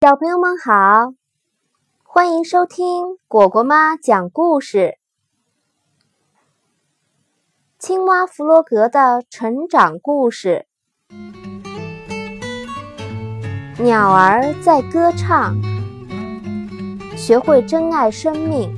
[0.00, 1.12] 小朋友们好，
[2.04, 4.96] 欢迎收听果果妈讲故事。
[7.80, 10.66] 青蛙弗洛格的成长故事。
[13.80, 15.56] 鸟儿在歌唱，
[17.16, 18.72] 学会珍爱生命。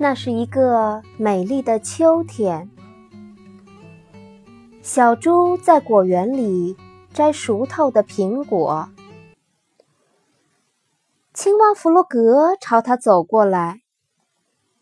[0.00, 2.68] 那是一个美丽的秋天。
[4.84, 6.76] 小猪在果园里
[7.14, 8.90] 摘熟透的苹果，
[11.32, 13.82] 青蛙弗洛格朝他走过来，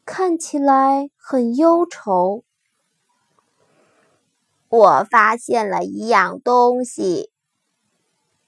[0.07, 2.45] 看起来很忧愁。
[4.71, 7.30] 我发现了一样东西，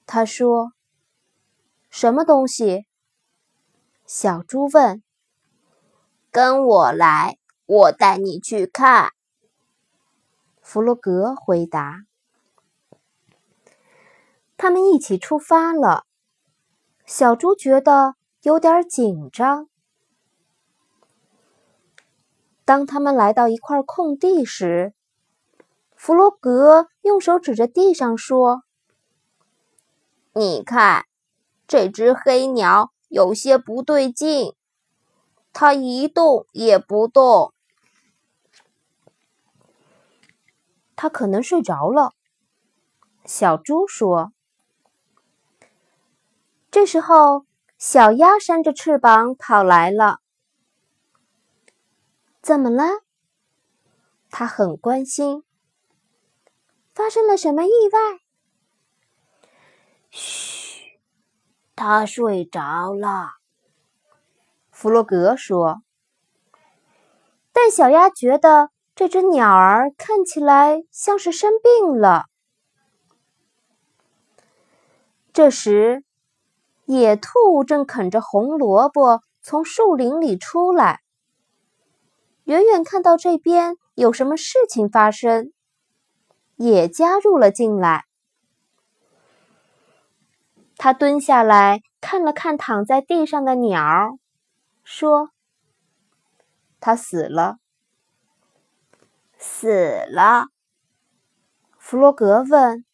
[0.07, 0.71] 他说
[1.91, 2.87] ：“什么东西？”
[4.07, 5.03] 小猪问。
[6.31, 9.11] “跟我来，我带你去看。”
[10.63, 12.05] 弗洛格回答
[14.57, 16.05] ：“他们一起出发了。”
[17.05, 19.67] 小猪觉得有点紧张。
[22.63, 24.93] 当他们来到一块空地时，
[25.95, 28.63] 弗洛格用手指着地上说
[30.33, 31.05] ：“你看，
[31.67, 34.55] 这只黑鸟有些不对劲，
[35.51, 37.52] 它一动也不动。”
[41.03, 42.13] 他可能睡着了，
[43.25, 44.31] 小猪说。
[46.71, 47.45] 这时候，
[47.77, 50.19] 小鸭扇着翅膀跑来了。
[52.41, 52.85] 怎么了？
[54.29, 55.43] 他很关心。
[56.93, 58.21] 发生了什么意外？
[60.09, 61.01] 嘘，
[61.75, 63.31] 他睡着了。
[64.71, 65.83] 弗洛格说。
[67.51, 68.69] 但小鸭觉得。
[68.95, 72.25] 这只鸟儿看起来像是生病了。
[75.33, 76.03] 这时，
[76.85, 81.01] 野兔正啃着红萝卜从树林里出来，
[82.43, 85.51] 远远看到这边有什么事情发生，
[86.55, 88.05] 也加入了进来。
[90.77, 94.19] 他蹲下来看了看躺在地上的鸟，
[94.83, 95.31] 说
[96.79, 97.57] ：“它死了。”
[99.45, 100.45] 死了，
[101.77, 102.85] 弗洛格问：“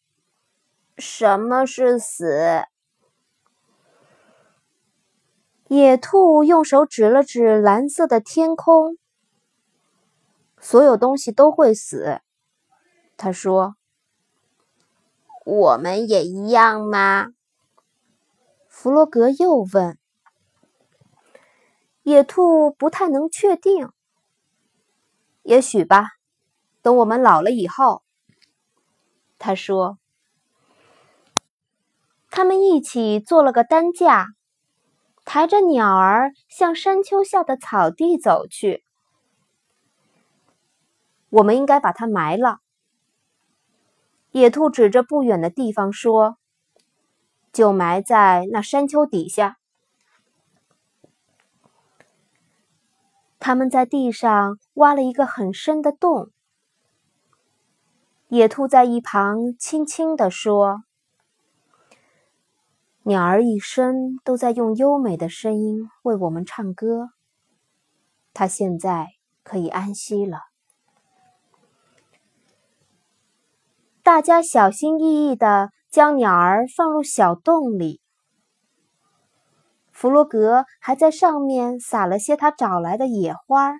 [0.98, 2.64] 什么是死？”
[5.70, 8.98] 野兔用手指了指蓝色的天空。
[10.60, 12.20] 所有东西都会死，
[13.16, 13.76] 他说
[15.46, 17.28] ：“我们也一样吗？”
[18.66, 19.96] 弗洛格又问。
[22.02, 23.88] 野兔不太能确定，
[25.42, 26.19] 也许吧。
[26.82, 28.02] 等我们老了以后，
[29.38, 29.98] 他说
[32.30, 34.28] ：“他们一起做了个担架，
[35.24, 38.84] 抬着鸟儿向山丘下的草地走去。
[41.28, 42.60] 我们应该把它埋了。”
[44.32, 46.38] 野兔指着不远的地方说
[47.52, 49.58] ：“就埋在那山丘底下。”
[53.38, 56.30] 他们在地上挖了一个很深的洞。
[58.30, 60.84] 野兔在一旁轻轻地说
[63.02, 67.08] ：“鸟儿一生都在用优美的声音为我们唱歌，
[68.32, 69.08] 它现在
[69.42, 70.38] 可以安息了。”
[74.04, 78.00] 大家小心翼翼地将鸟儿放入小洞里。
[79.90, 83.72] 弗洛格还在上面撒了些他找来的野花。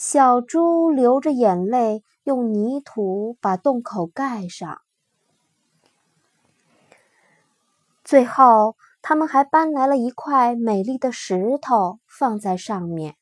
[0.00, 4.80] 小猪流着眼泪，用泥土把洞口盖上。
[8.04, 13.16] 最后，他们还搬来了一块美丽的石头放在上面。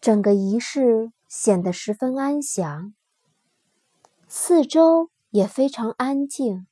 [0.00, 2.92] 整个仪式显得十分安详，
[4.26, 6.66] 四周也非常安静，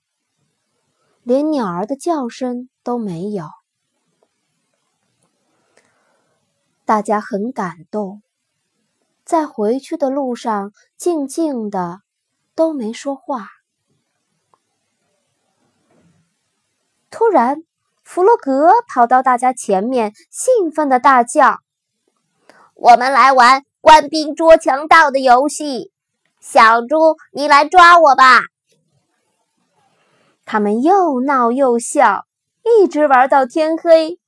[1.23, 3.60] 连鸟儿的叫声都没有。
[6.91, 8.21] 大家很感动，
[9.25, 12.01] 在回去的路上静静的，
[12.57, 13.47] 都没说话。
[17.09, 17.63] 突然，
[18.03, 21.61] 弗洛格跑到大家前面，兴奋的大叫
[22.75, 25.93] ：“我们来玩官兵捉强盗的游戏！
[26.41, 28.41] 小猪，你来抓我吧！”
[30.45, 32.25] 他们又闹又笑，
[32.65, 34.19] 一直玩到天黑。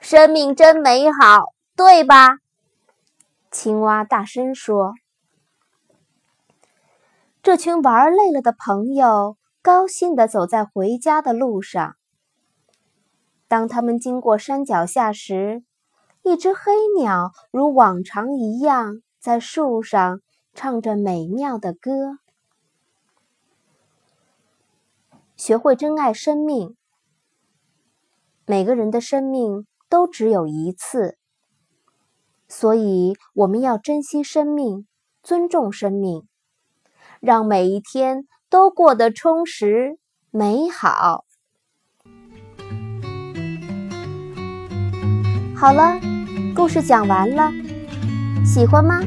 [0.00, 2.38] 生命真美好，对吧？
[3.50, 4.94] 青蛙大声说。
[7.42, 11.96] 这群玩累了的朋友高兴地走在回家的路上。
[13.48, 15.62] 当他们经过山脚下时，
[16.22, 20.20] 一只黑鸟如往常一样在树上
[20.54, 22.18] 唱着美妙的歌。
[25.36, 26.76] 学会珍爱生命。
[28.44, 31.16] 每个人的生命都只有一次，
[32.48, 34.86] 所以我们要珍惜生命，
[35.22, 36.22] 尊重生命。
[37.20, 39.98] 让每一天都过得充实
[40.30, 41.24] 美好。
[45.56, 45.98] 好了，
[46.54, 47.50] 故事讲完了，
[48.44, 49.00] 喜欢吗？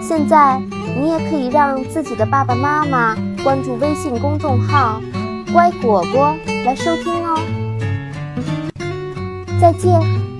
[0.00, 0.58] 现在
[0.98, 3.14] 你也可以让自己的爸爸妈妈
[3.44, 5.00] 关注微信公众号
[5.52, 6.36] “乖果果”
[6.66, 7.38] 来收听哦。
[9.62, 10.31] 再见。